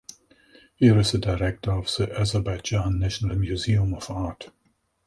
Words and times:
He 0.77 0.87
is 0.87 1.11
the 1.11 1.19
director 1.19 1.71
of 1.73 1.85
the 1.95 2.11
Azerbaijan 2.19 2.97
National 2.97 3.37
Museum 3.37 3.93
of 3.93 4.09
Art. 4.09 4.49